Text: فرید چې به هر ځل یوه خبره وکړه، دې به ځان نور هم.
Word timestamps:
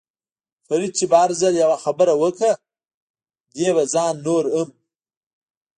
فرید 0.67 0.91
چې 0.97 1.05
به 1.09 1.15
هر 1.23 1.31
ځل 1.41 1.53
یوه 1.63 1.77
خبره 1.83 2.13
وکړه، 2.21 2.51
دې 3.55 3.69
به 3.75 3.83
ځان 3.93 4.13
نور 4.25 4.43
هم. 4.53 4.69